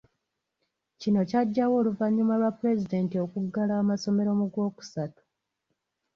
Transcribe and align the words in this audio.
Kino 1.01 1.19
kyajjawo 1.29 1.73
oluvannyuma 1.81 2.33
lwa 2.39 2.51
Pulezidenti 2.57 3.15
okuggala 3.25 3.73
amasomero 3.81 4.31
mu 4.39 4.45
Gwokusatu. 4.53 5.21